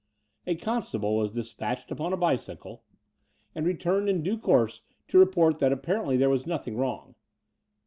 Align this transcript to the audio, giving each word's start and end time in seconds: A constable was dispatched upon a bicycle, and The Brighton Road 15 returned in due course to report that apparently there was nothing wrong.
A 0.47 0.55
constable 0.55 1.15
was 1.15 1.31
dispatched 1.31 1.91
upon 1.91 2.11
a 2.11 2.17
bicycle, 2.17 2.83
and 3.53 3.63
The 3.67 3.73
Brighton 3.75 3.91
Road 3.91 3.91
15 3.91 3.91
returned 3.91 4.09
in 4.09 4.23
due 4.23 4.37
course 4.39 4.81
to 5.09 5.19
report 5.19 5.59
that 5.59 5.71
apparently 5.71 6.17
there 6.17 6.27
was 6.27 6.47
nothing 6.47 6.75
wrong. 6.75 7.13